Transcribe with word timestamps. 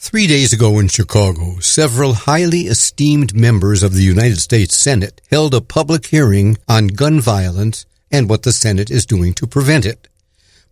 Three 0.00 0.28
days 0.28 0.52
ago 0.52 0.78
in 0.78 0.86
Chicago, 0.86 1.58
several 1.58 2.12
highly 2.12 2.68
esteemed 2.68 3.34
members 3.34 3.82
of 3.82 3.94
the 3.94 4.04
United 4.04 4.38
States 4.38 4.76
Senate 4.76 5.20
held 5.28 5.52
a 5.52 5.60
public 5.60 6.06
hearing 6.06 6.56
on 6.68 6.86
gun 6.86 7.20
violence 7.20 7.84
and 8.08 8.28
what 8.30 8.44
the 8.44 8.52
Senate 8.52 8.92
is 8.92 9.04
doing 9.04 9.34
to 9.34 9.46
prevent 9.48 9.84
it. 9.84 10.06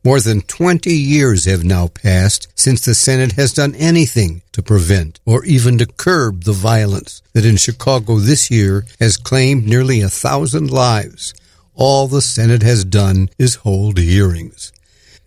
More 0.05 0.21
than 0.21 0.43
20 0.43 0.93
years 0.93 1.45
have 1.47 1.65
now 1.65 1.89
passed 1.89 2.47
since 2.55 2.85
the 2.85 2.95
Senate 2.95 3.33
has 3.33 3.53
done 3.53 3.75
anything 3.75 4.43
to 4.53 4.63
prevent 4.63 5.19
or 5.27 5.45
even 5.45 5.77
to 5.79 5.87
curb 5.87 6.45
the 6.45 6.53
violence 6.53 7.21
that 7.33 7.45
in 7.45 7.57
Chicago 7.57 8.19
this 8.19 8.49
year 8.49 8.87
has 9.01 9.17
claimed 9.17 9.67
nearly 9.67 10.03
a 10.03 10.09
thousand 10.09 10.71
lives. 10.71 11.35
All 11.75 12.07
the 12.07 12.23
Senate 12.23 12.63
has 12.63 12.85
done 12.85 13.29
is 13.39 13.57
hold 13.57 13.99
hearings. 13.99 14.73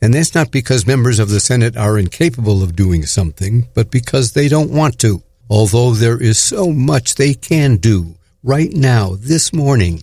And 0.01 0.13
that's 0.13 0.33
not 0.33 0.51
because 0.51 0.87
members 0.87 1.19
of 1.19 1.29
the 1.29 1.39
Senate 1.39 1.75
are 1.75 1.97
incapable 1.97 2.63
of 2.63 2.75
doing 2.75 3.05
something, 3.05 3.67
but 3.73 3.91
because 3.91 4.31
they 4.31 4.47
don't 4.47 4.71
want 4.71 4.97
to. 4.99 5.23
Although 5.49 5.91
there 5.93 6.21
is 6.21 6.37
so 6.37 6.71
much 6.71 7.15
they 7.15 7.33
can 7.33 7.77
do 7.77 8.15
right 8.43 8.71
now, 8.71 9.15
this 9.17 9.51
morning, 9.51 10.01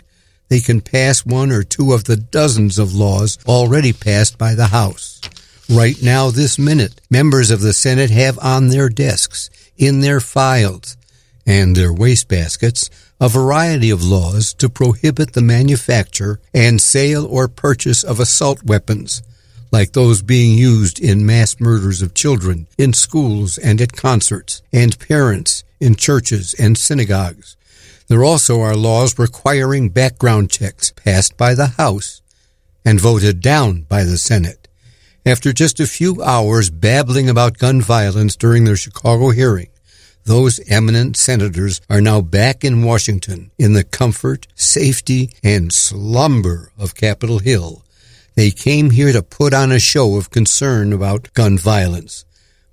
they 0.48 0.61
can 0.61 0.80
pass 0.80 1.24
one 1.24 1.51
or 1.51 1.62
two 1.62 1.93
of 1.93 2.05
the 2.05 2.16
dozens 2.16 2.79
of 2.79 2.95
laws 2.95 3.38
already 3.47 3.93
passed 3.93 4.38
by 4.38 4.55
the 4.55 4.66
House. 4.66 5.21
Right 5.69 6.01
now, 6.02 6.30
this 6.30 6.59
minute, 6.59 7.01
members 7.10 7.51
of 7.51 7.60
the 7.60 7.73
Senate 7.73 8.10
have 8.10 8.38
on 8.41 8.69
their 8.69 8.88
desks, 8.88 9.51
in 9.77 10.01
their 10.01 10.21
files, 10.21 10.97
and 11.47 11.74
their 11.74 11.93
wastebaskets, 11.93 12.91
a 13.21 13.29
variety 13.29 13.91
of 13.91 14.05
laws 14.05 14.52
to 14.55 14.69
prohibit 14.69 15.33
the 15.33 15.43
manufacture 15.43 16.38
and 16.52 16.80
sale 16.80 17.27
or 17.27 17.49
purchase 17.49 18.05
of 18.05 18.21
assault 18.21 18.63
weapons, 18.63 19.23
like 19.77 19.93
those 19.93 20.23
being 20.23 20.57
used 20.57 20.98
in 20.98 21.27
mass 21.27 21.61
murders 21.61 22.01
of 22.01 22.15
children 22.15 22.66
in 22.79 22.95
schools 22.95 23.59
and 23.59 23.79
at 23.79 23.93
concerts, 23.93 24.62
and 24.73 24.99
parents 24.99 25.65
in 25.79 25.95
churches 25.95 26.55
and 26.59 26.79
synagogues. 26.79 27.59
There 28.09 28.24
also 28.24 28.63
are 28.63 28.74
laws 28.74 29.19
requiring 29.19 29.91
background 29.91 30.51
checks 30.51 30.93
passed 30.93 31.37
by 31.37 31.52
the 31.54 31.66
House 31.66 32.23
and 32.87 32.99
voted 32.99 33.43
down 33.43 33.82
by 33.82 34.02
the 34.04 34.16
Senate. 34.16 34.66
After 35.27 35.52
just 35.52 35.79
a 35.79 35.87
few 35.87 36.23
hours 36.23 36.71
babbling 36.71 37.29
about 37.29 37.59
gun 37.59 37.82
violence 37.82 38.35
during 38.35 38.65
their 38.65 38.79
Chicago 38.79 39.29
hearing, 39.29 39.69
those 40.24 40.59
eminent 40.71 41.19
senators 41.19 41.82
are 41.91 42.01
now 42.01 42.23
back 42.23 42.65
in 42.65 42.82
Washington 42.82 43.51
in 43.59 43.74
the 43.74 43.85
comfort, 43.85 44.47
safety, 44.54 45.35
and 45.45 45.71
slumber 45.71 46.73
of 46.79 46.95
Capitol 46.95 47.41
Hill 47.41 47.82
they 48.37 48.51
came 48.51 48.90
here 48.90 49.12
to 49.12 49.23
put 49.23 49.52
on 49.52 49.73
a 49.73 49.80
show 49.80 50.16
of 50.16 50.30
concern 50.30 50.92
about 50.92 51.32
gun 51.34 51.59
violence, 51.59 52.24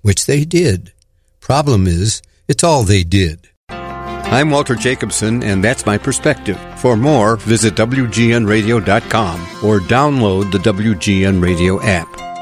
which 0.02 0.26
they 0.26 0.44
did. 0.44 0.92
Problem 1.40 1.86
is, 1.86 2.22
it's 2.46 2.62
all 2.62 2.84
they 2.84 3.02
did. 3.02 3.48
I'm 3.68 4.50
Walter 4.50 4.74
Jacobson, 4.74 5.42
and 5.42 5.64
that's 5.64 5.86
my 5.86 5.98
perspective. 5.98 6.58
For 6.78 6.96
more, 6.96 7.36
visit 7.36 7.74
WGNRadio.com 7.74 9.40
or 9.64 9.80
download 9.80 10.52
the 10.52 10.58
WGN 10.58 11.42
Radio 11.42 11.80
app. 11.82 12.33